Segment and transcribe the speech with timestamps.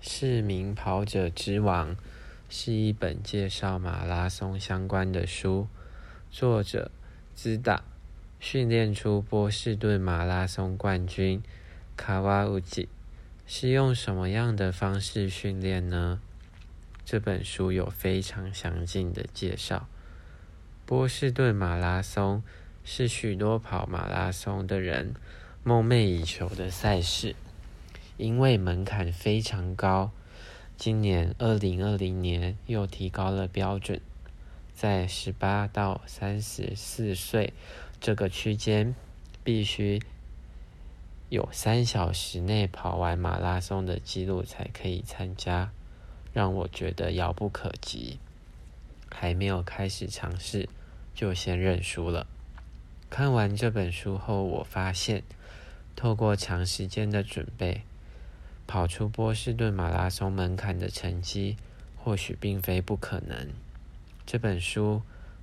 [0.00, 1.94] 是名跑者之王
[2.48, 5.68] 是一本介绍马拉松相关的书，
[6.30, 6.90] 作者
[7.34, 7.82] 兹达
[8.38, 11.42] 训练出波士顿马拉松冠军
[11.96, 12.88] 卡瓦乌吉，
[13.46, 16.20] 是用什么样的方式训练呢？
[17.04, 19.86] 这本书有非常详尽的介绍。
[20.86, 22.42] 波士顿马拉松
[22.84, 25.14] 是许多跑马拉松的人
[25.62, 27.36] 梦寐以求的赛事。
[28.20, 30.10] 因为门槛非常高，
[30.76, 33.98] 今年二零二零年又提高了标准，
[34.74, 37.54] 在十八到三十四岁
[37.98, 38.94] 这个区间，
[39.42, 40.02] 必须
[41.30, 45.70] 有三小时内跑完马拉松的记录才可以参加，
[46.34, 48.18] 让我觉得遥不可及。
[49.10, 50.68] 还没有开始尝试，
[51.14, 52.26] 就先认输了。
[53.08, 55.22] 看完这本书后，我发现，
[55.96, 57.80] 透过长时间的准备。
[58.70, 61.56] 跑出波士顿马拉松门槛的成绩，
[61.96, 63.48] 或许并非不可能。
[64.24, 65.02] 这本书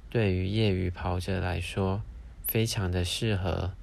[0.09, 2.01] 对于业余跑者来说，
[2.47, 3.73] 非常的适合，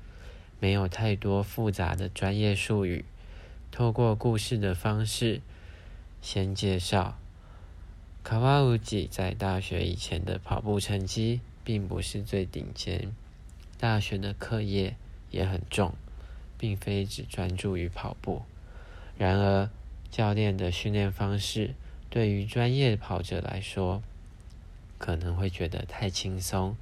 [0.60, 3.04] 没有太多复杂的专业术语，
[3.70, 5.42] 透过故事的方式，
[6.22, 7.18] 先介绍
[8.22, 13.14] 卡瓦乌吉在大学以前的跑步成绩并不是最顶尖，
[13.78, 14.96] 大学的课业
[15.30, 15.92] 也很重，
[16.56, 18.40] 并非只专注于跑步。
[19.16, 19.70] 然而，
[20.10, 21.74] 教练的训练方式
[22.10, 24.02] 对于专业跑者来说，
[24.98, 26.76] 可能会觉得太轻松。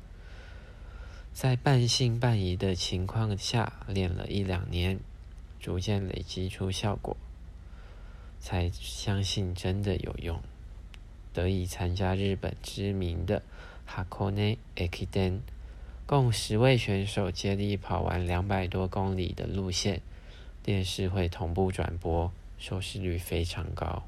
[1.33, 5.01] 在半信半疑的情况下，练了一两年，
[5.61, 7.17] 逐渐累积出效果，
[8.39, 10.41] 才相信真的有用。
[11.33, 13.43] 得以参加日本知名的
[13.89, 15.41] Hakone Ekiden，，
[16.05, 20.03] 共十位选手接力跑完两百多公里的路线。
[20.63, 24.05] 电视会同步转播，收视率非常高。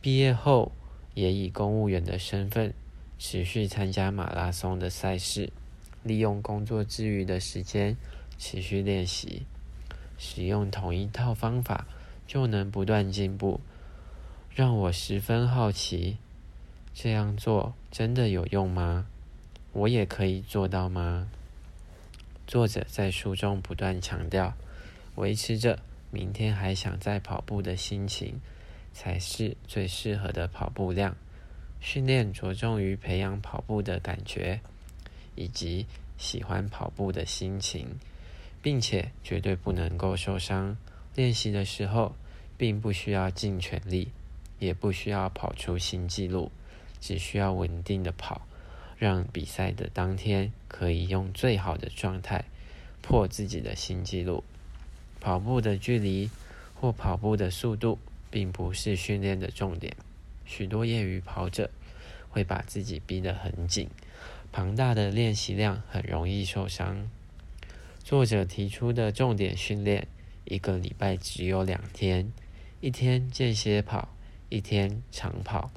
[0.00, 0.72] 毕业后，
[1.14, 2.72] 也以公务员的身份
[3.18, 5.52] 持续参加马拉松的赛事，
[6.02, 7.96] 利用工作之余的时间
[8.38, 9.42] 持续练习，
[10.16, 11.86] 使用同一套方法
[12.26, 13.60] 就能不断进步，
[14.54, 16.16] 让我十分好奇：
[16.94, 19.06] 这样做真的有用吗？
[19.72, 21.28] 我也可以做到吗？
[22.46, 24.54] 作者在书中不断强调。
[25.16, 25.78] 维持着
[26.10, 28.40] 明天还想再跑步的心情，
[28.92, 31.16] 才是最适合的跑步量。
[31.80, 34.60] 训练着重于培养跑步的感觉，
[35.34, 35.86] 以及
[36.16, 37.98] 喜欢跑步的心情，
[38.62, 40.76] 并且绝对不能够受伤。
[41.16, 42.14] 练习的时候，
[42.56, 44.12] 并不需要尽全力，
[44.60, 46.52] 也不需要跑出新纪录，
[47.00, 48.46] 只需要稳定的跑，
[48.96, 52.44] 让比赛的当天可以用最好的状态
[53.00, 54.44] 破自己的新纪录。
[55.22, 56.28] 跑步的距离
[56.74, 59.96] 或跑步的速度，并不是训练的重点。
[60.44, 61.70] 许多业余跑者
[62.28, 63.88] 会把自己逼得很紧，
[64.50, 67.08] 庞大的练习量很容易受伤。
[68.02, 70.08] 作者提出的重点训练，
[70.44, 72.32] 一个礼拜只有两天，
[72.80, 74.08] 一天间歇跑，
[74.48, 75.70] 一天长跑，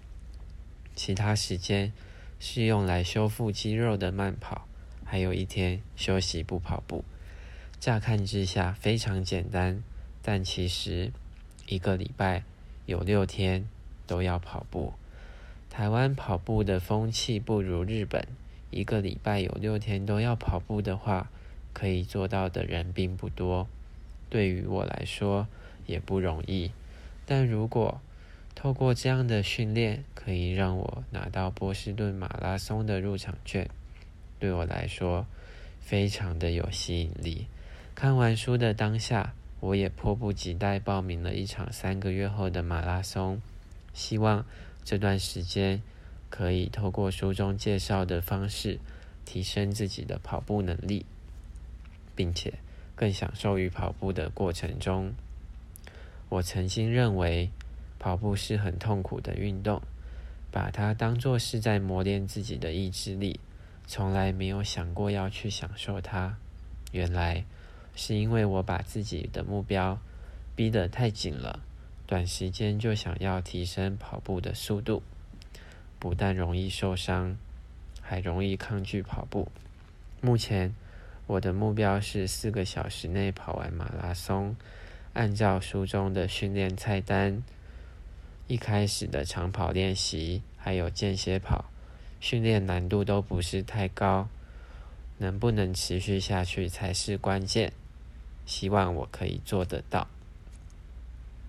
[0.95, 1.93] 其他时间
[2.39, 4.67] 是用来修复肌肉的慢跑，
[5.03, 7.05] 还有一天休息不跑步。
[7.85, 9.83] 乍看之下非常简单，
[10.23, 11.11] 但其实
[11.67, 12.41] 一个礼拜
[12.87, 13.67] 有六天
[14.07, 14.93] 都要跑步。
[15.69, 18.27] 台湾跑步的风气不如日本，
[18.71, 21.29] 一个礼拜有六天都要跑步的话，
[21.73, 23.67] 可以做到的人并不多。
[24.31, 25.47] 对于我来说
[25.85, 26.71] 也不容易，
[27.27, 28.01] 但如果
[28.55, 33.69] 透过这样的训练可以让我拿到波士顿马拉松的入场券，
[34.39, 35.27] 对我来说
[35.79, 37.45] 非常的有吸引力。
[37.95, 43.41] 看完书的当下，我也迫不及待报名了一场三个月后的马拉松。
[43.93, 44.45] 希望
[44.83, 45.81] 这段时间
[46.29, 48.79] 可以透过书中介绍的方式，
[49.23, 51.05] 提升自己的跑步能力，
[52.13, 52.55] 并且
[52.97, 55.13] 更享受于跑步的过程中。
[56.27, 57.49] 我曾经认为
[57.97, 59.81] 跑步是很痛苦的运动，
[60.51, 63.39] 把它当作是在磨练自己的意志力，
[63.87, 66.35] 从来没有想过要去享受它。
[66.91, 67.45] 原来。
[67.95, 69.97] 是因为我把自己的目标
[70.55, 71.61] 逼得太紧了，
[72.05, 75.01] 短时间就想要提升跑步的速度，
[75.97, 77.37] 不但容易受伤，
[78.01, 79.49] 还容易抗拒跑步。
[80.21, 80.75] 目前
[81.27, 84.55] 我的目标是四个小时内跑完马拉松，
[85.13, 87.41] 按照书中的训练菜单，
[88.47, 91.65] 一开始的长跑练习还有间歇跑，
[92.19, 94.27] 训练难度都不是太高，
[95.17, 97.71] 能不能持续下去才是关键。
[98.45, 100.07] 希望我可以做得到。